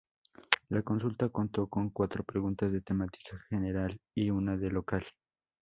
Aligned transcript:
La 0.69 0.81
consulta 0.81 1.29
contó 1.29 1.67
con 1.67 1.91
cuatro 1.91 2.23
preguntas 2.23 2.71
de 2.71 2.81
temática 2.81 3.37
general 3.49 4.01
y 4.15 4.31
una 4.31 4.57
de 4.57 4.71
local. 4.71 5.05